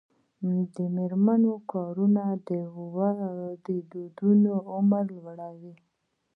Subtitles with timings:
[0.75, 1.95] د میرمنو کار
[2.47, 2.49] د
[2.93, 5.75] ودونو عمر لوړوي.